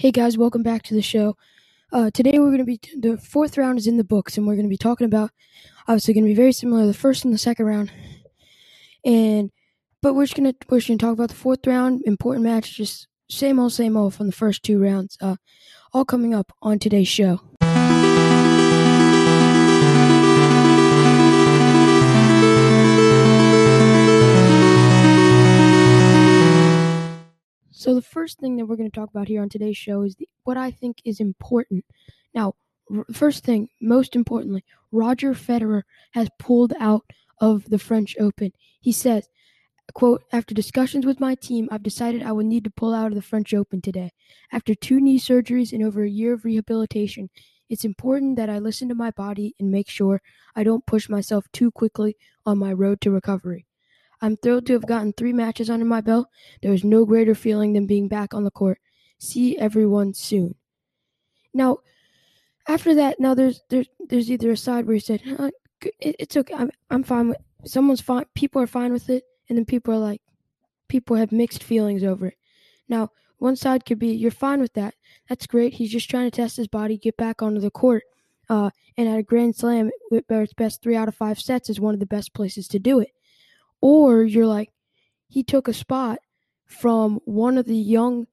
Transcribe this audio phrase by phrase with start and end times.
[0.00, 1.36] Hey guys, welcome back to the show.
[1.92, 4.54] Uh, today we're going to be the fourth round is in the books, and we're
[4.54, 5.30] going to be talking about
[5.86, 7.92] obviously going to be very similar to the first and the second round,
[9.04, 9.50] and
[10.00, 13.08] but we're just gonna we're just gonna talk about the fourth round, important match, just
[13.28, 15.18] same old same old from the first two rounds.
[15.20, 15.36] Uh,
[15.92, 17.38] all coming up on today's show.
[27.80, 30.14] So the first thing that we're going to talk about here on today's show is
[30.16, 31.86] the, what I think is important.
[32.34, 32.52] Now,
[32.94, 38.52] r- first thing, most importantly, Roger Federer has pulled out of the French Open.
[38.82, 39.30] He says,
[39.94, 43.14] quote, after discussions with my team, I've decided I will need to pull out of
[43.14, 44.10] the French Open today.
[44.52, 47.30] After two knee surgeries and over a year of rehabilitation,
[47.70, 50.20] it's important that I listen to my body and make sure
[50.54, 53.64] I don't push myself too quickly on my road to recovery.
[54.22, 56.28] I'm thrilled to have gotten three matches under my belt.
[56.62, 58.78] There is no greater feeling than being back on the court.
[59.18, 60.54] See everyone soon.
[61.54, 61.78] Now,
[62.68, 65.22] after that, now there's there's there's either a side where he said
[66.00, 69.64] it's okay, I'm I'm fine with someone's fine, people are fine with it, and then
[69.64, 70.22] people are like,
[70.88, 72.38] people have mixed feelings over it.
[72.88, 74.94] Now, one side could be you're fine with that.
[75.28, 75.74] That's great.
[75.74, 78.04] He's just trying to test his body, get back onto the court.
[78.48, 81.94] Uh, and at a Grand Slam, it's best three out of five sets, is one
[81.94, 83.10] of the best places to do it.
[83.80, 84.70] Or you're like,
[85.28, 86.18] he took a spot
[86.66, 88.26] from one of the young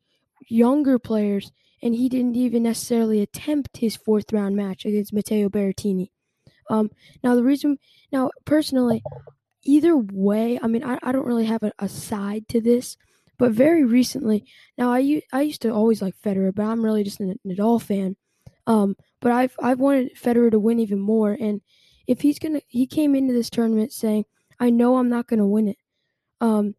[0.50, 6.10] younger players and he didn't even necessarily attempt his fourth round match against Matteo Berrettini.
[6.70, 6.90] Um,
[7.24, 7.78] now the reason
[8.12, 9.04] now personally,
[9.64, 12.98] either way, I mean I, I don't really have a, a side to this,
[13.38, 14.46] but very recently,
[14.78, 18.16] now I I used to always like Federer, but I'm really just an Nadal fan.
[18.66, 21.62] Um, but I've I've wanted Federer to win even more, and
[22.08, 24.26] if he's gonna, he came into this tournament saying
[24.60, 25.78] I know I'm not going to win it.
[26.42, 26.76] Um,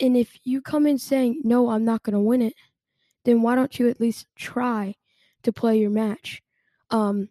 [0.00, 2.54] and if you come in saying, no, I'm not going to win it,
[3.24, 4.94] then why don't you at least try
[5.42, 6.42] to play your match?
[6.90, 7.28] Um,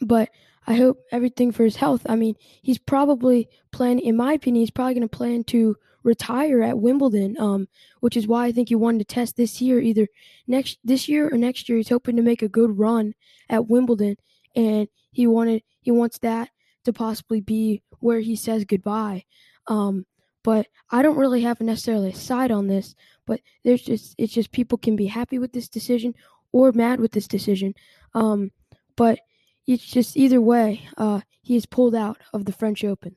[0.00, 0.30] but
[0.66, 2.02] I hope everything for his health.
[2.08, 6.62] I mean, he's probably planning, in my opinion, he's probably going to plan to retire
[6.62, 7.68] at Wimbledon, um,
[8.00, 10.08] which is why I think he wanted to test this year, either
[10.46, 11.78] next this year or next year.
[11.78, 13.14] He's hoping to make a good run
[13.48, 14.16] at Wimbledon,
[14.56, 16.50] and he wanted he wants that
[16.84, 19.24] to possibly be where he says goodbye.
[19.66, 20.06] Um,
[20.44, 22.94] but I don't really have necessarily a side on this.
[23.26, 26.14] But there's just it's just people can be happy with this decision
[26.52, 27.74] or mad with this decision.
[28.14, 28.50] Um,
[28.96, 29.20] but
[29.66, 33.14] it's just either way, uh, he is pulled out of the French Open.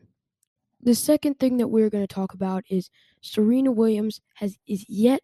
[0.82, 2.90] The second thing that we're going to talk about is
[3.22, 5.22] Serena Williams has is yet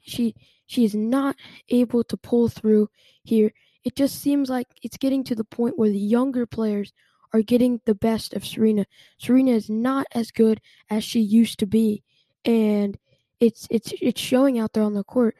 [0.00, 0.34] she
[0.66, 1.36] she is not
[1.68, 2.88] able to pull through
[3.24, 3.52] here.
[3.82, 6.92] It just seems like it's getting to the point where the younger players
[7.34, 8.86] are getting the best of Serena.
[9.18, 12.02] Serena is not as good as she used to be,
[12.44, 12.96] and
[13.40, 15.34] it's it's it's showing out there on the court.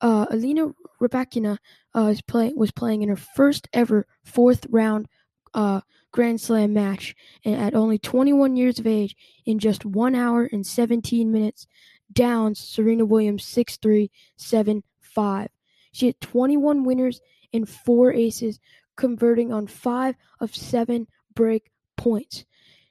[0.00, 0.68] Uh, Elena
[1.00, 1.56] Rybakina
[1.96, 5.08] uh, is play, was playing in her first ever fourth round
[5.54, 5.80] uh,
[6.12, 9.16] Grand Slam match, and at only 21 years of age,
[9.46, 11.66] in just one hour and 17 minutes,
[12.12, 15.48] downs Serena Williams 6-3, 7-5.
[15.92, 17.20] She had 21 winners
[17.52, 18.60] and four aces,
[18.96, 21.06] converting on five of seven
[21.38, 22.44] break points.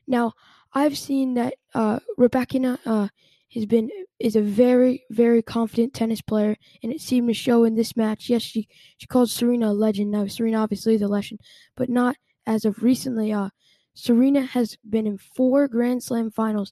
[0.08, 0.31] Now,
[0.74, 3.09] I've seen that uh, Rybakina uh,
[3.53, 7.75] has been is a very very confident tennis player, and it seemed to show in
[7.75, 8.30] this match.
[8.30, 10.12] Yes, she she called Serena a legend.
[10.12, 11.41] Now, Serena obviously is a legend,
[11.75, 12.16] but not
[12.46, 13.34] as of recently.
[13.34, 13.50] Uh,
[13.94, 16.72] Serena has been in four Grand Slam finals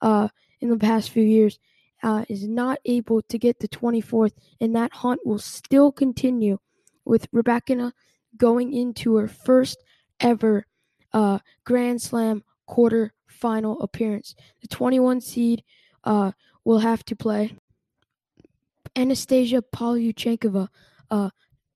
[0.00, 0.28] uh,
[0.60, 1.58] in the past few years.
[2.02, 6.56] Uh, is not able to get the 24th, and that hunt will still continue
[7.04, 7.90] with Rybakina
[8.36, 9.82] going into her first
[10.20, 10.64] ever
[11.12, 14.34] uh, Grand Slam quarter final appearance.
[14.60, 15.62] The 21 seed
[16.04, 16.32] uh,
[16.64, 17.56] will have to play
[18.96, 20.68] Anastasia Pavlyuchenkova.
[21.10, 21.30] Uh,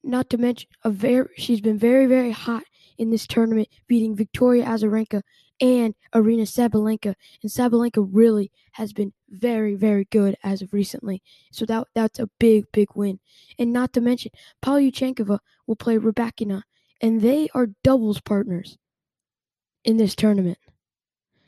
[0.05, 2.65] not to mention a very she's been very very hot
[2.99, 5.23] in this tournament, beating Victoria Azarenka
[5.61, 7.15] and Aryna Sabalenka.
[7.43, 11.23] And Sabalenka really has been very very good as of recently.
[11.53, 13.21] So that that's a big big win.
[13.59, 16.63] And not to mention Pavlyuchenkova will play Rybakina,
[17.01, 18.77] and they are doubles partners
[19.85, 20.59] in this tournament.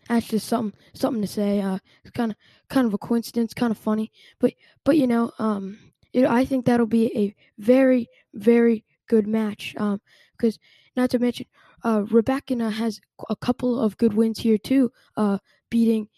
[0.08, 1.60] That's just something something to say.
[1.60, 2.36] Uh, it's kind of
[2.68, 4.52] kind of a coincidence, kind of funny, but
[4.84, 5.78] but you know, um,
[6.14, 9.74] I think that'll be a very very good match.
[9.78, 10.00] Um,
[10.36, 10.58] because
[10.96, 11.46] not to mention,
[11.84, 13.00] uh, Rybakina has
[13.30, 14.92] a couple of good wins here too.
[15.16, 15.38] Uh,
[15.70, 16.08] beating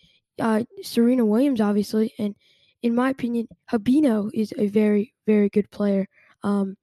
[0.41, 2.35] uh Serena Williams, obviously, and
[2.83, 6.09] in my opinion, Habino is a very very good player.
[6.43, 6.77] Um,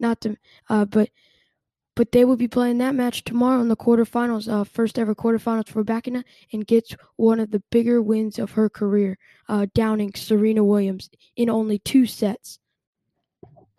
[0.00, 0.36] not to,
[0.68, 1.10] uh, but
[1.98, 5.66] but they will be playing that match tomorrow in the quarterfinals, uh, first ever quarterfinals
[5.66, 6.22] for Bakina,
[6.52, 9.18] and gets one of the bigger wins of her career,
[9.48, 12.60] uh, downing Serena Williams in only two sets.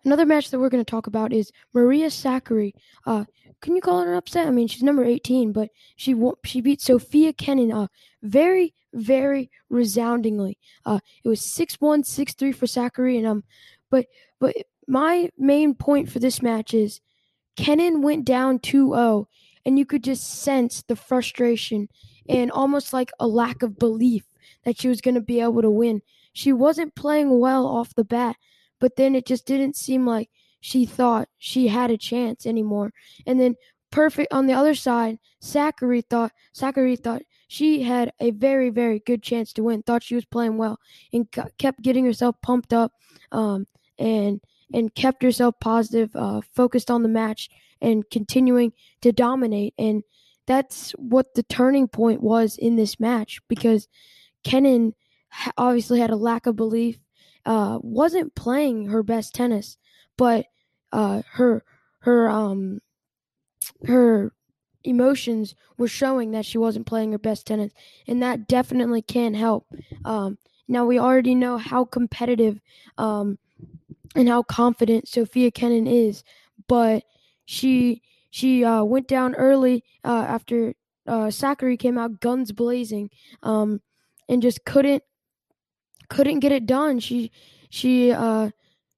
[0.04, 2.74] Another match that we're going to talk about is Maria Sakkari.
[3.06, 3.24] Uh,
[3.62, 4.50] can you call it an upset?
[4.50, 6.14] I mean, she's number 18, but she
[6.44, 7.88] she beat Sofia Kenin uh,
[8.22, 10.58] very, very resoundingly.
[10.86, 13.44] Uh, it was 6-1, 6-3 for Sakkari, and um,
[13.90, 14.08] but
[14.42, 14.58] but
[14.90, 17.00] my main point for this match is
[17.60, 19.26] Kenin went down 2-0,
[19.66, 21.90] and you could just sense the frustration
[22.30, 24.24] and almost like a lack of belief
[24.64, 26.02] that she was going to be able to win.
[26.32, 28.38] She wasn't playing well off the bat,
[28.80, 30.30] but then it just didn't seem like
[30.62, 32.94] she thought she had a chance anymore.
[33.28, 33.56] And then
[33.92, 39.22] perfect on the other side, Sakkari thought Sakkari thought she had a very very good
[39.22, 39.84] chance to win.
[39.84, 40.80] Thought she was playing well
[41.12, 41.28] and
[41.58, 42.94] kept getting herself pumped up,
[43.34, 43.68] um,
[43.98, 44.40] and
[44.74, 47.50] and kept herself positive, uh, focused on the match
[47.82, 49.74] and continuing to dominate.
[49.78, 50.04] And
[50.48, 53.88] that's what the turning point was in this match because
[54.44, 54.94] Kenin
[55.58, 57.00] obviously had a lack of belief
[57.46, 59.78] uh, wasn't playing her best tennis,
[60.18, 60.46] but
[60.92, 61.64] uh, her
[62.00, 62.80] her um
[63.86, 64.34] her
[64.84, 67.72] emotions were showing that she wasn't playing her best tennis,
[68.08, 69.68] and that definitely can help.
[70.06, 70.38] Um,
[70.68, 72.60] now we already know how competitive
[72.98, 73.40] um,
[74.16, 76.24] and how confident Sophia Kenin is,
[76.68, 77.04] but
[77.46, 78.02] she
[78.32, 80.74] she uh, went down early uh, after
[81.08, 83.10] uh, Sakkari came out guns blazing,
[83.44, 83.82] um,
[84.28, 85.04] and just couldn't
[86.10, 87.00] couldn't get it done.
[87.00, 87.32] She
[87.70, 88.50] she uh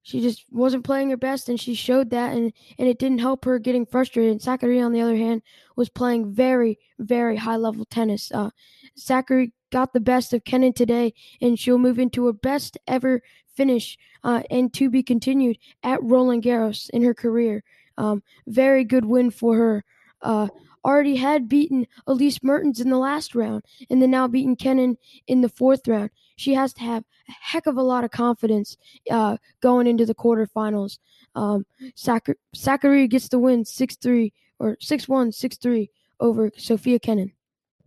[0.03, 3.45] she just wasn't playing her best and she showed that and and it didn't help
[3.45, 4.31] her getting frustrated.
[4.31, 5.41] And Sakkari on the other hand
[5.75, 8.31] was playing very very high level tennis.
[8.31, 8.49] Uh
[8.97, 13.21] Sakkari got the best of Kenin today and she'll move into her best ever
[13.55, 17.63] finish uh, and to be continued at Roland Garros in her career.
[17.97, 19.83] Um, very good win for her.
[20.21, 20.47] Uh,
[20.83, 25.41] already had beaten Elise Mertens in the last round and then now beaten Kenin in
[25.41, 26.09] the fourth round.
[26.35, 28.77] She has to have a heck of a lot of confidence
[29.09, 30.97] uh, going into the quarterfinals.
[31.35, 31.65] Um,
[31.95, 35.89] Sakkari gets the win 6 3 or 6 1, 6 3
[36.19, 37.31] over Sofia Kenin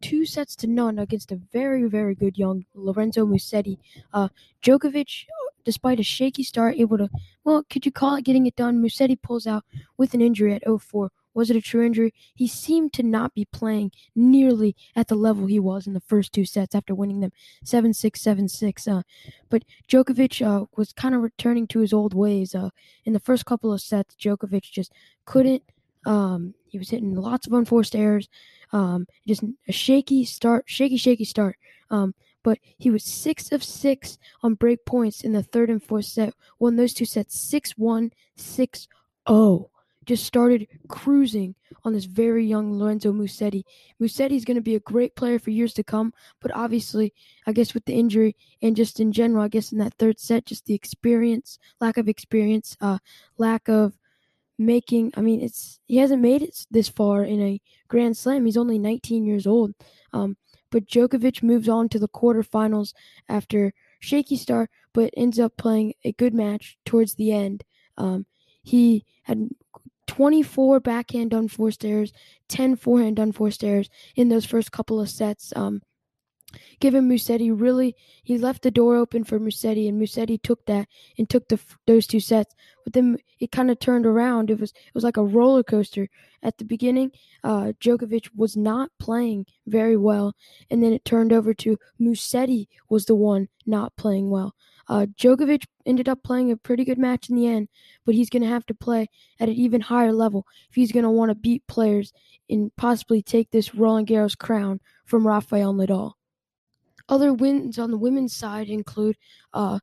[0.04, 3.78] two sets to none against a very, very good young Lorenzo Musetti.
[4.12, 4.28] Uh,
[4.62, 5.24] Djokovic,
[5.64, 7.08] despite a shaky start, able to,
[7.44, 8.82] well, could you call it getting it done?
[8.82, 9.64] Musetti pulls out
[9.96, 11.08] with an injury at 0-4.
[11.34, 12.14] Was it a true injury?
[12.34, 16.32] He seemed to not be playing nearly at the level he was in the first
[16.32, 17.32] two sets after winning them
[17.64, 18.88] 7 6 7 6.
[18.88, 19.02] Uh,
[19.50, 22.54] but Djokovic uh, was kind of returning to his old ways.
[22.54, 22.70] Uh,
[23.04, 24.92] in the first couple of sets, Djokovic just
[25.24, 25.64] couldn't.
[26.06, 28.28] Um, he was hitting lots of unforced errors.
[28.72, 31.56] Um, just a shaky start, shaky, shaky start.
[31.90, 32.14] Um,
[32.44, 36.32] but he was six of six on break points in the third and fourth set.
[36.60, 38.88] Won those two sets 6 1, 6
[39.28, 39.70] 0
[40.04, 41.54] just started cruising
[41.84, 43.64] on this very young Lorenzo Musetti.
[44.00, 47.12] Musetti is going to be a great player for years to come, but obviously,
[47.46, 50.46] I guess with the injury and just in general, I guess in that third set,
[50.46, 52.98] just the experience, lack of experience, uh,
[53.38, 53.94] lack of
[54.58, 55.12] making.
[55.16, 58.44] I mean, it's he hasn't made it this far in a Grand Slam.
[58.44, 59.74] He's only 19 years old.
[60.12, 60.36] Um,
[60.74, 62.94] but Djokovic moves on to the quarterfinals
[63.28, 67.62] after shaky start, but ends up playing a good match towards the end.
[67.96, 68.26] Um,
[68.60, 69.50] he had
[70.08, 72.12] 24 backhand unforced errors,
[72.48, 75.52] 10 forehand unforced errors in those first couple of sets.
[75.54, 75.80] Um,
[76.80, 81.28] given Musetti really, he left the door open for Musetti, and Musetti took that and
[81.28, 82.54] took the those two sets.
[82.84, 84.50] But then it kind of turned around.
[84.50, 86.08] It was it was like a roller coaster.
[86.42, 90.34] At the beginning, uh, Djokovic was not playing very well,
[90.70, 94.54] and then it turned over to Musetti was the one not playing well.
[94.88, 97.68] Uh, Djokovic ended up playing a pretty good match in the end,
[98.04, 99.08] but he's going to have to play
[99.40, 102.12] at an even higher level if he's going to want to beat players
[102.50, 106.12] and possibly take this Roland Garros crown from Rafael Nadal.
[107.08, 109.16] Other wins on the women's side include
[109.52, 109.78] uh,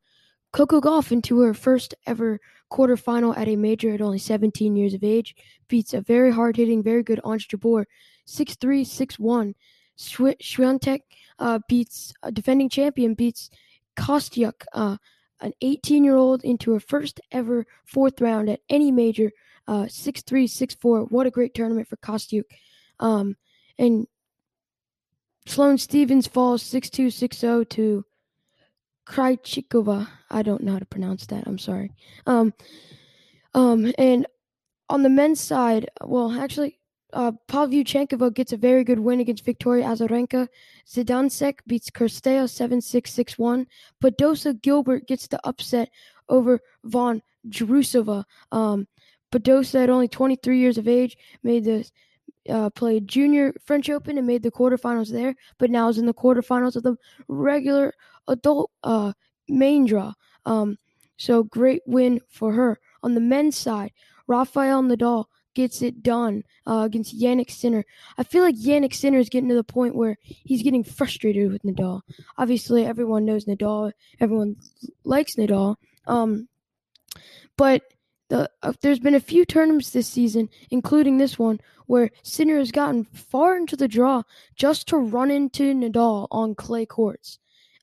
[0.51, 2.39] Coco Gauff into her first ever
[2.71, 5.35] quarterfinal at a major at only 17 years of age,
[5.67, 7.85] beats a very hard hitting, very good Ons Jabeur
[8.25, 9.55] 6 3 6 1.
[9.97, 11.01] Swiatek
[11.39, 13.49] uh, beats a defending champion, beats
[13.95, 14.97] Kostyuk, uh,
[15.41, 19.31] an 18 year old, into her first ever fourth round at any major,
[19.67, 21.01] uh, 6 3, 6 4.
[21.05, 22.45] What a great tournament for Kostyuk.
[22.99, 23.35] Um,
[23.77, 24.07] and
[25.45, 28.05] Sloane Stevens falls 6 2, 6 0 to
[29.07, 30.07] Krejcikova.
[30.29, 31.43] I don't know how to pronounce that.
[31.45, 31.91] I'm sorry.
[32.25, 32.53] Um,
[33.53, 34.25] um, and
[34.89, 36.79] on the men's side, well, actually,
[37.13, 40.47] uh, Pavlyuchenkova gets a very good win against Victoria Azarenka.
[40.87, 43.65] Zidansek beats Cirstea 7-6-6-1.
[44.01, 45.89] Badosa Gibert gets the upset
[46.29, 48.23] over Von Drusova.
[48.51, 48.87] Um,
[49.33, 51.89] Badosa, at only 23 years of age, made the
[52.49, 56.13] uh, played junior French Open and made the quarterfinals there, but now is in the
[56.13, 56.95] quarterfinals of the
[57.27, 57.93] regular
[58.27, 59.13] adult uh,
[59.47, 60.13] main draw.
[60.45, 60.77] Um,
[61.17, 62.79] So great win for her.
[63.03, 63.91] On the men's side,
[64.25, 67.85] Rafael Nadal gets it done uh, against Jannik Sinner.
[68.17, 71.61] I feel like Jannik Sinner is getting to the point where he's getting frustrated with
[71.61, 72.01] Nadal.
[72.37, 73.91] Obviously, everyone knows Nadal.
[74.19, 74.55] Everyone
[75.03, 75.75] likes Nadal.
[76.07, 76.47] Um,
[77.55, 77.83] but
[78.31, 82.71] the, uh, there's been a few tournaments this season, including this one, where Sinner has
[82.71, 84.23] gotten far into the draw
[84.55, 87.39] just to run into Nadal on clay courts.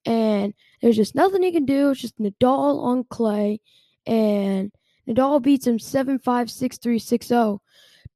[0.07, 1.91] And there's just nothing he can do.
[1.91, 3.61] It's just Nadal on clay.
[4.07, 4.73] And
[5.07, 7.61] Nadal beats him 7 5, 6 3, 6 0.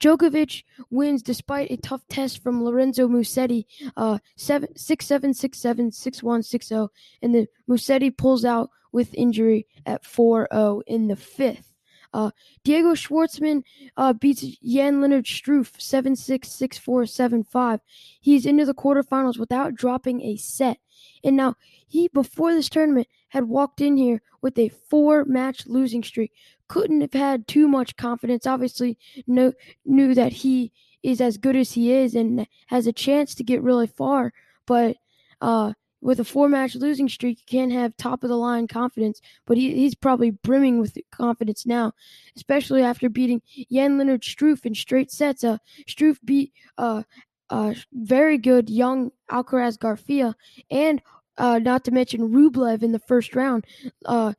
[0.00, 3.66] Djokovic wins despite a tough test from Lorenzo Musetti,
[3.98, 6.88] uh, 7, 6 7, 6 7, 6 1, 6 0.
[7.20, 11.71] And then Musetti pulls out with injury at 4 0 in the fifth.
[12.12, 12.30] Uh,
[12.64, 13.62] Diego Schwartzman
[13.96, 17.80] uh, beats Jan Leonard Struff 7 6, 6 4, 7 5.
[18.20, 20.78] He's into the quarterfinals without dropping a set.
[21.24, 21.54] And now,
[21.86, 26.32] he, before this tournament, had walked in here with a four match losing streak.
[26.68, 28.46] Couldn't have had too much confidence.
[28.46, 33.44] Obviously, knew that he is as good as he is and has a chance to
[33.44, 34.32] get really far.
[34.66, 34.96] But
[35.40, 35.72] uh,
[36.02, 39.56] with a four match losing streak, you can't have top of the line confidence, but
[39.56, 41.92] he, he's probably brimming with confidence now,
[42.36, 43.40] especially after beating
[43.70, 45.44] Jan Leonard Struff in straight sets.
[45.44, 47.04] Uh, Struff beat uh,
[47.50, 50.34] uh, very good young Alcaraz Garcia,
[50.70, 51.00] and
[51.38, 53.64] uh, not to mention Rublev in the first round.
[54.04, 54.34] Uh,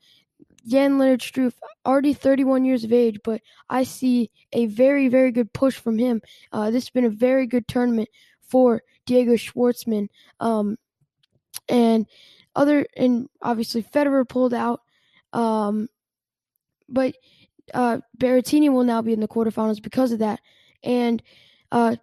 [0.68, 1.54] Jan Leonard Struff,
[1.86, 6.22] already 31 years of age, but I see a very, very good push from him.
[6.52, 8.10] Uh, this has been a very good tournament
[8.42, 10.08] for Diego Schwartzman.
[10.40, 10.78] Um,
[11.70, 12.06] and
[12.56, 14.82] other and obviously Federer pulled out.
[15.32, 15.88] Um,
[16.88, 17.16] but
[17.74, 20.40] uh, Berrettini will now be in the quarterfinals because of that.
[20.84, 21.24] And
[21.72, 21.96] uh,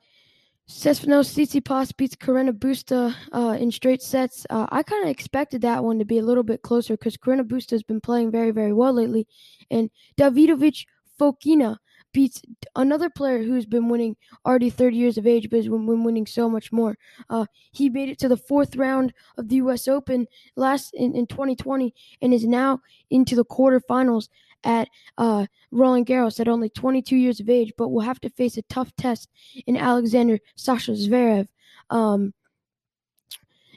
[0.69, 4.47] Stefanos Tsitsipas beats Carreño Busta uh, in straight sets.
[4.50, 7.43] Uh, I kind of expected that one to be a little bit closer because Carreño
[7.43, 9.26] Busta has been playing very, very well lately.
[9.71, 10.87] And Davidovich
[11.19, 11.76] Fokina
[12.12, 12.43] beats
[12.76, 16.49] another player who's been winning already 30 years of age, but has been winning so
[16.49, 16.97] much more.
[17.29, 19.88] Uh, he made it to the fourth round of the U.S.
[19.88, 20.26] Open
[20.57, 24.29] last in, in 2020 and is now into the quarterfinals
[24.64, 24.88] at
[25.19, 28.62] uh, Roland Garros at only 22 years of age, but will have to face a
[28.62, 29.29] tough test
[29.67, 31.49] in Alexander Sasha Zverev.
[31.88, 32.35] Um,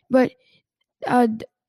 [0.10, 0.32] but
[1.08, 1.28] uh,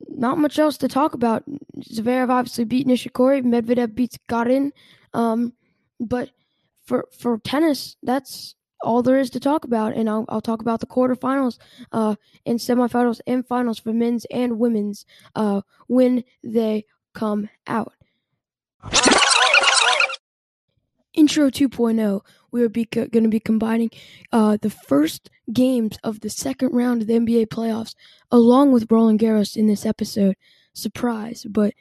[0.09, 1.45] not much else to talk about.
[1.79, 3.43] Zverev obviously beat Nishikori.
[3.43, 4.73] Medvedev beats Garin.
[5.13, 5.53] Um,
[6.01, 6.31] but
[6.85, 9.95] for for tennis, that's all there is to talk about.
[9.95, 11.59] And I'll, I'll talk about the quarterfinals,
[11.93, 12.15] uh,
[12.47, 17.93] and semifinals and finals for men's and women's uh, when they come out.
[21.15, 23.91] Intro 2.0, we are be going to be combining
[24.33, 27.95] uh, the first games of the second round of the NBA playoffs
[28.33, 30.37] along with Roland Garros in this episode.
[30.73, 31.73] Surprise, but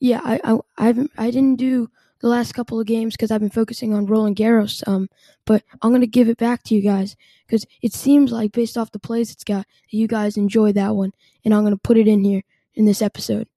[0.00, 1.90] yeah, I I I, I didn't do
[2.22, 4.86] the last couple of games because I've been focusing on Roland Garros.
[4.88, 5.10] Um,
[5.44, 8.92] but I'm gonna give it back to you guys because it seems like based off
[8.92, 11.12] the plays it's got, you guys enjoy that one,
[11.44, 12.42] and I'm gonna put it in here
[12.74, 13.48] in this episode.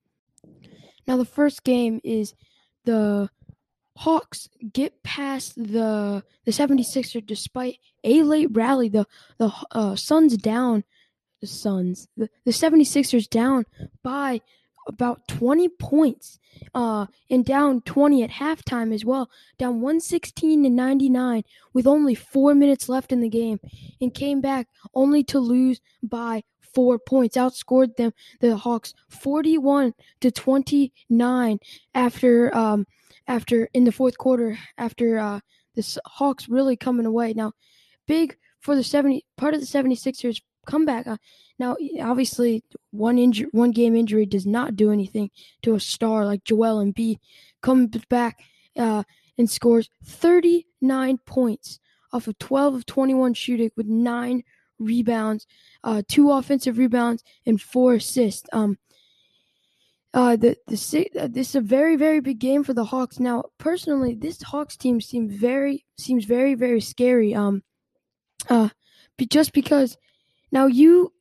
[1.08, 2.34] Now the first game is
[2.84, 3.30] the
[3.98, 8.90] Hawks get past the the 76ers despite a late rally.
[8.90, 9.06] The
[9.38, 10.84] the uh, Suns down,
[11.40, 13.66] the Suns, the, the 76ers down
[14.04, 14.42] by
[14.88, 16.40] about 20 points
[16.74, 22.56] uh, and down 20 at halftime as well, down 116 to 99 with only four
[22.56, 23.60] minutes left in the game,
[24.00, 28.12] and came back only to lose by four points, outscored them
[28.42, 31.60] the Hawks 41 to 29
[31.94, 32.86] after um,
[33.28, 35.40] after in the fourth quarter after uh,
[35.76, 37.34] the Hawks really coming away.
[37.34, 37.54] Now,
[38.08, 41.08] big for the 70 part of the 76ers comeback.
[41.08, 41.18] Uh,
[41.60, 45.30] now, obviously, one injury, one game injury does not do anything
[45.64, 47.18] to a star like Joel Embiid.
[47.62, 48.40] Comes back
[48.78, 49.04] uh,
[49.38, 51.80] and scores 39 points
[52.14, 54.44] off of 12 of 21 shooting with nine
[54.80, 55.48] rebounds,
[55.84, 58.48] uh, two offensive rebounds, and four assists.
[58.54, 58.78] Um,
[60.14, 63.20] uh, the the uh, this is a very very big game for the Hawks.
[63.20, 67.36] Now, personally, this Hawks team seems very seems very very scary.
[67.36, 67.64] Um,
[68.50, 68.70] uh,
[69.30, 69.98] just because
[70.52, 71.12] now you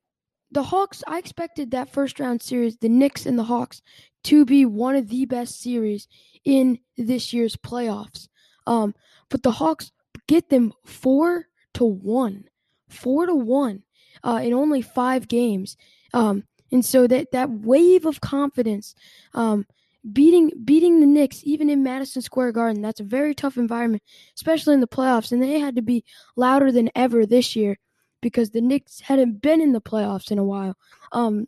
[0.55, 3.83] the Hawks, I expected that first round series, the Knicks and the Hawks,
[4.25, 6.09] to be one of the best series
[6.45, 8.29] in this year's playoffs.
[8.67, 8.95] Um,
[9.29, 9.91] but the Hawks
[10.29, 12.45] get them four to one,
[12.89, 13.83] four to one,
[14.23, 15.77] uh, in only five games.
[16.15, 18.95] Um, and so that that wave of confidence,
[19.35, 19.67] um,
[20.13, 24.05] beating beating the Knicks even in Madison Square Garden, that's a very tough environment,
[24.37, 25.33] especially in the playoffs.
[25.33, 26.05] And they had to be
[26.37, 27.77] louder than ever this year
[28.25, 30.75] because the Knicks hadn't been in the playoffs in a while.
[31.13, 31.47] Um,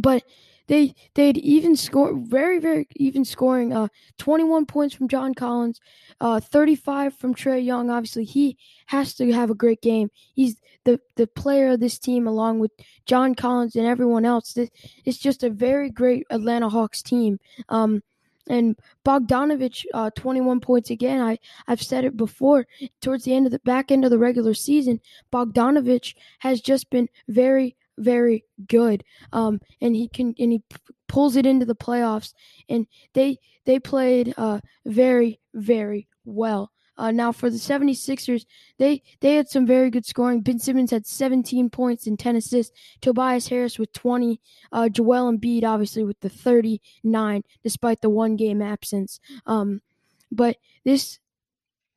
[0.00, 0.24] but
[0.66, 3.74] they they'd even score very very even scoring.
[3.74, 5.80] Uh, 21 points from John Collins,
[6.20, 7.90] uh, 35 from Trae Young.
[7.90, 8.56] Obviously, he
[8.86, 10.08] has to have a great game.
[10.34, 12.70] He's the the player of this team along with
[13.04, 14.54] John Collins and everyone else.
[14.54, 14.70] This,
[15.04, 17.38] it's just a very great Atlanta Hawks team.
[17.68, 18.02] Um,
[18.48, 21.20] and Bogdanovich, uh, 21 points again.
[21.20, 22.66] I I've said it before.
[23.00, 25.00] Towards the end of the back end of the regular season,
[25.32, 29.04] Bogdanovich has just been very very good.
[29.32, 30.76] Um, and he can and he p-
[31.08, 32.34] pulls it into the playoffs.
[32.68, 36.72] And they they played uh very very well.
[37.02, 38.46] Uh, now for the 76ers,
[38.78, 40.40] they they had some very good scoring.
[40.40, 42.72] Ben Simmons had 17 points and 10 assists.
[43.00, 44.40] Tobias Harris with 20.
[44.70, 49.18] Uh, Joel Embiid obviously with the 39, despite the one game absence.
[49.46, 49.82] Um,
[50.30, 51.18] but this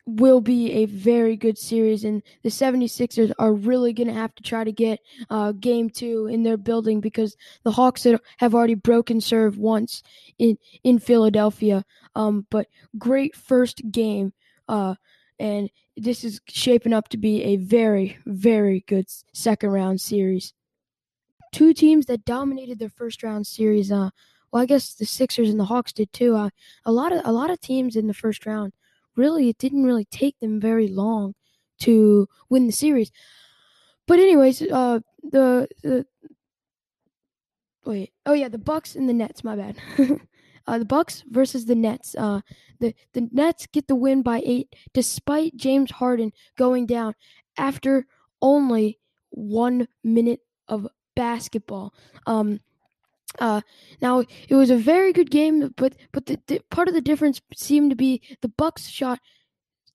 [0.08, 4.44] will be a very good series and the 76ers are really going to have to
[4.44, 8.06] try to get uh, game two in their building because the hawks
[8.38, 10.04] have already broken serve once
[10.38, 11.84] in, in philadelphia
[12.14, 12.68] um, but
[13.00, 14.32] great first game
[14.68, 14.96] uh,
[15.40, 20.54] and this is shaping up to be a very very good second round series
[21.52, 24.10] two teams that dominated their first round series uh,
[24.52, 26.50] well i guess the sixers and the hawks did too uh,
[26.86, 28.74] a lot of a lot of teams in the first round
[29.16, 31.34] really it didn't really take them very long
[31.80, 33.12] to win the series.
[34.08, 36.06] But anyways, uh, the the
[37.86, 39.44] wait, oh yeah, the Bucks and the Nets.
[39.44, 39.78] My bad.
[40.68, 42.16] uh, the Bucks versus the Nets.
[42.16, 42.42] Uh,
[42.80, 47.14] the the Nets get the win by eight, despite James Harden going down
[47.58, 48.06] after
[48.42, 51.94] only one minute of basketball.
[52.26, 52.60] Um,
[53.40, 53.62] uh,
[54.02, 57.42] now it was a very good game, but but the, the, part of the difference
[57.56, 59.20] seemed to be the Bucks shot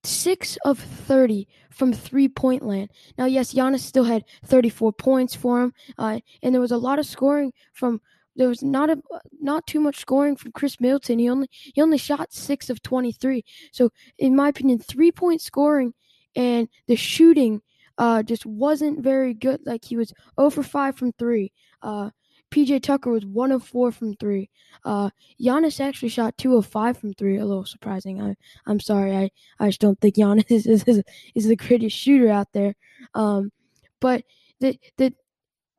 [0.04, 2.90] six of thirty from three point land.
[3.16, 6.78] Now, yes, Giannis still had thirty four points for him, uh, and there was a
[6.78, 8.00] lot of scoring from.
[8.40, 8.98] There was not a
[9.38, 11.18] not too much scoring from Khris Middleton.
[11.18, 13.44] He only he only shot six of twenty three.
[13.70, 15.92] So, in my opinion, three point scoring
[16.34, 17.60] and the shooting
[17.98, 19.60] uh, just wasn't very good.
[19.66, 21.52] Like he was over five from three.
[21.82, 22.12] Uh,
[22.50, 24.48] PJ Tucker was one of four from three.
[24.86, 27.36] Uh, Giannis actually shot two of five from three.
[27.36, 28.22] A little surprising.
[28.22, 29.14] I I'm sorry.
[29.14, 31.02] I, I just don't think Giannis is is,
[31.34, 32.74] is the greatest shooter out there.
[33.12, 33.52] Um,
[34.00, 34.24] but
[34.60, 35.12] the the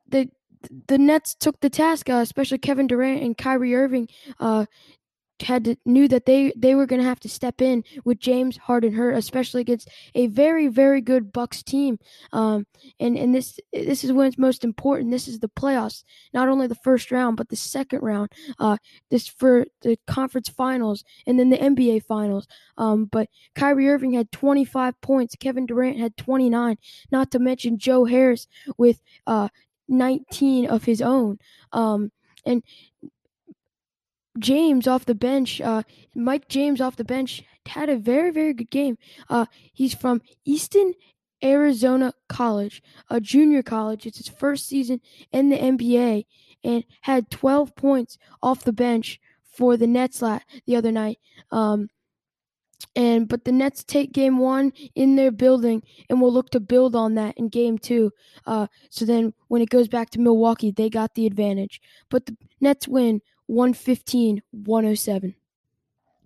[0.06, 0.30] the
[0.88, 4.08] the Nets took the task, uh, especially Kevin Durant and Kyrie Irving.
[4.38, 4.66] Uh,
[5.42, 8.56] had to, knew that they they were going to have to step in with James
[8.56, 11.98] Harden hurt, especially against a very very good Bucks team.
[12.32, 12.66] Um,
[13.00, 15.10] and and this this is when it's most important.
[15.10, 18.30] This is the playoffs, not only the first round but the second round.
[18.58, 18.76] Uh,
[19.10, 22.46] this for the conference finals and then the NBA finals.
[22.78, 25.36] Um, but Kyrie Irving had 25 points.
[25.36, 26.76] Kevin Durant had 29.
[27.10, 28.46] Not to mention Joe Harris
[28.76, 29.48] with uh
[29.92, 31.38] 19 of his own.
[31.72, 32.10] Um,
[32.44, 32.62] and
[34.38, 35.82] James off the bench, uh,
[36.14, 38.96] Mike James off the bench had a very, very good game.
[39.28, 40.94] Uh, he's from Eastern
[41.44, 44.06] Arizona College, a junior college.
[44.06, 45.00] It's his first season
[45.32, 46.24] in the NBA
[46.64, 51.18] and had 12 points off the bench for the Nets la- the other night.
[51.50, 51.88] Um,
[52.96, 56.94] and but the Nets take game one in their building and we'll look to build
[56.94, 58.10] on that in game two.
[58.46, 61.80] Uh, so then when it goes back to Milwaukee, they got the advantage.
[62.10, 65.34] But the Nets win 115 107.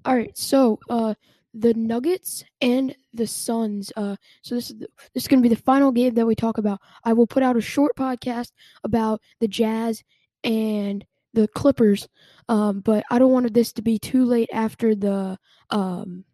[0.05, 1.15] All right, so uh,
[1.53, 3.93] the Nuggets and the Suns.
[3.97, 6.35] Uh, so this is the, this is going to be the final game that we
[6.35, 6.81] talk about.
[7.05, 8.53] I will put out a short podcast
[8.85, 10.05] about the Jazz
[10.45, 12.09] and the Clippers,
[12.49, 15.39] um, but I don't want this to be too late after the
[15.71, 16.25] um,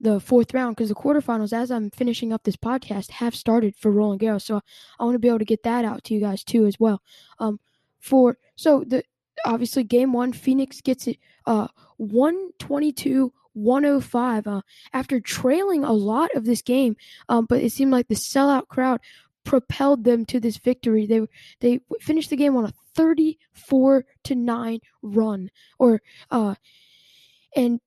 [0.00, 3.90] the fourth round because the quarterfinals, as I'm finishing up this podcast, have started for
[3.90, 4.42] Roland Garros.
[4.42, 4.60] So
[4.98, 7.02] I want to be able to get that out to you guys too as well.
[7.38, 7.60] Um,
[7.98, 9.02] for so the
[9.44, 14.60] obviously game one, Phoenix gets it uh 122 105 uh,
[14.92, 16.94] after trailing a lot of this game.
[17.28, 19.00] Um, but it seemed like the sellout crowd
[19.44, 21.06] propelled them to this victory.
[21.06, 21.26] They
[21.60, 26.54] they finished the game on a 34 to 9 run or uh
[27.54, 27.80] and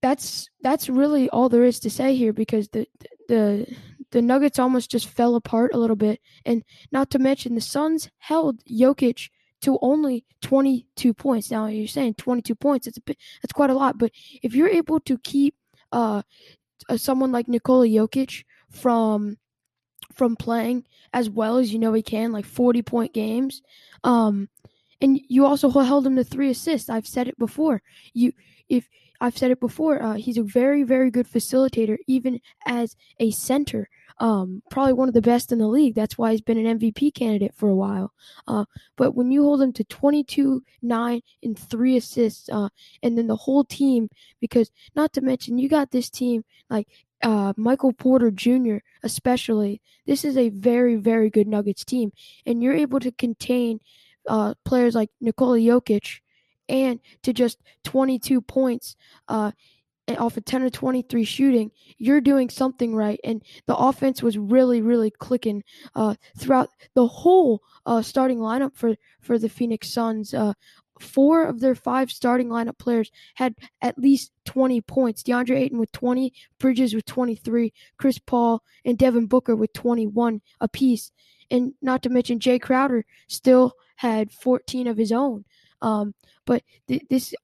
[0.00, 2.86] that's that's really all there is to say here because the
[3.28, 3.66] the
[4.10, 8.08] the Nuggets almost just fell apart a little bit and not to mention the Suns
[8.18, 9.28] held Jokic
[9.62, 11.50] to only 22 points.
[11.50, 14.68] Now you're saying 22 points, it's a bit, that's quite a lot, but if you're
[14.68, 15.54] able to keep
[15.92, 16.22] uh,
[16.96, 19.36] someone like Nikola Jokic from
[20.14, 23.62] from playing as well as you know he can, like 40 point games,
[24.04, 24.48] um,
[25.00, 26.88] and you also held him to three assists.
[26.88, 27.82] I've said it before.
[28.14, 28.32] You
[28.68, 28.88] if
[29.20, 33.88] I've said it before, uh, he's a very very good facilitator, even as a center.
[34.20, 35.94] um, probably one of the best in the league.
[35.94, 38.12] That's why he's been an MVP candidate for a while.
[38.46, 38.64] Uh,
[38.96, 42.68] but when you hold him to 22, 9, and 3 assists, uh,
[43.02, 44.08] and then the whole team,
[44.40, 46.88] because not to mention, you got this team like
[47.22, 49.80] uh, Michael Porter Jr., especially.
[50.06, 52.12] This is a very, very good Nuggets team.
[52.46, 53.80] And you're able to contain
[54.28, 56.20] uh, players like Nikola Jokic
[56.68, 58.96] and to just 22 points
[59.28, 59.52] uh,
[60.16, 63.20] off of 10 or 23 shooting, you're doing something right.
[63.24, 68.96] And the offense was really, really clicking uh, throughout the whole uh, starting lineup for,
[69.20, 70.32] for the Phoenix Suns.
[70.32, 70.54] Uh,
[71.00, 75.22] four of their five starting lineup players had at least 20 points.
[75.22, 81.12] DeAndre Ayton with 20, Bridges with 23, Chris Paul and Devin Booker with 21 apiece.
[81.50, 85.44] And not to mention Jae Crowder still had 14 of his own.
[85.82, 86.14] Um,
[86.44, 87.34] but th- this,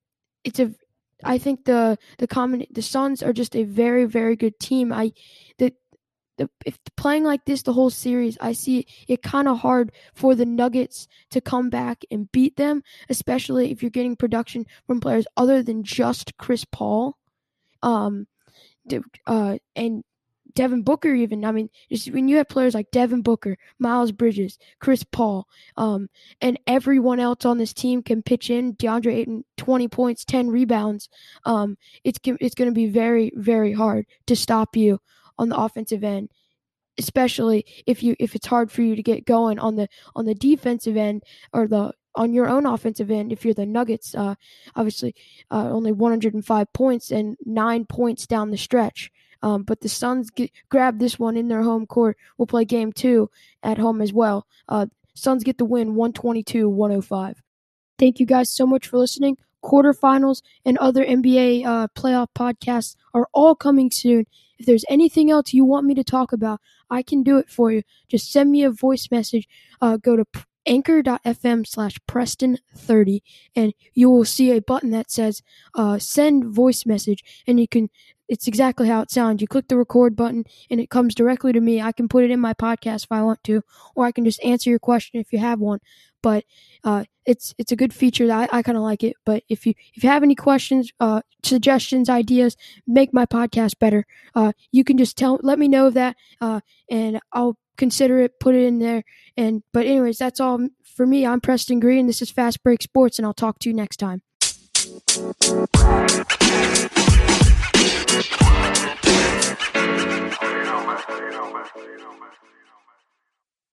[0.44, 0.73] it's a,
[1.23, 4.92] I think the the common the Suns are just a very very good team.
[4.92, 5.12] I
[5.59, 5.73] the
[6.37, 10.35] the if playing like this the whole series, I see it kind of hard for
[10.35, 15.27] the Nuggets to come back and beat them, especially if you're getting production from players
[15.37, 17.16] other than just Chris Paul.
[17.83, 18.27] Um,
[19.27, 20.05] uh, and
[20.55, 21.45] Devin Booker, even.
[21.45, 26.09] I mean, just when you have players like Devin Booker, Miles Bridges, Chris Paul, um,
[26.40, 28.75] and everyone else on this team can pitch in.
[28.77, 31.09] DeAndre Ayton, 20 points, 10 rebounds.
[31.45, 35.01] Um, it's it's going to be very, very hard to stop you
[35.38, 36.29] on the offensive end
[36.99, 40.35] especially if you if it's hard for you to get going on the on the
[40.35, 44.35] defensive end or the on your own offensive end if you're the Nuggets uh
[44.77, 45.14] obviously
[45.51, 49.11] uh, only 105 points and 9 points down the stretch
[49.44, 52.16] um, but the Suns get, grab this one in their home court.
[52.38, 53.30] We'll play game two
[53.62, 54.46] at home as well.
[54.70, 57.42] Uh, Suns get the win 122 105.
[57.98, 59.37] Thank you guys so much for listening.
[59.62, 64.26] Quarterfinals and other NBA uh, playoff podcasts are all coming soon.
[64.59, 67.70] If there's anything else you want me to talk about, I can do it for
[67.70, 67.83] you.
[68.09, 69.46] Just send me a voice message.
[69.83, 70.24] Uh, go to
[70.66, 73.20] anchor.fm slash preston30
[73.55, 75.42] and you will see a button that says
[75.74, 77.90] uh, send voice message and you can
[78.29, 79.42] it's exactly how it sounds.
[79.42, 81.83] You click the record button and it comes directly to me.
[81.83, 83.62] I can put it in my podcast if I want to,
[83.94, 85.81] or I can just answer your question if you have one.
[86.22, 86.44] But
[86.83, 88.30] uh, it's it's a good feature.
[88.30, 89.16] I, I kind of like it.
[89.24, 92.56] But if you if you have any questions, uh, suggestions, ideas,
[92.87, 94.06] make my podcast better.
[94.34, 96.60] Uh, you can just tell let me know of that, uh,
[96.90, 99.04] and I'll consider it, put it in there.
[99.37, 101.26] And but anyways, that's all for me.
[101.26, 102.06] I'm Preston Green.
[102.06, 104.22] This is Fast Break Sports, and I'll talk to you next time.